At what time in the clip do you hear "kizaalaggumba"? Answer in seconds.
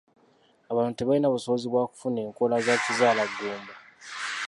2.83-3.73